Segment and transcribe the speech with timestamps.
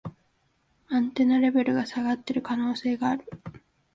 [0.89, 3.23] アンテナレベルが下がってる可能性がある